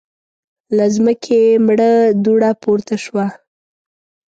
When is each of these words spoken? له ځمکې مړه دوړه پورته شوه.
له 0.75 0.85
ځمکې 0.95 1.41
مړه 1.65 1.91
دوړه 2.23 2.51
پورته 2.61 2.95
شوه. 3.03 3.25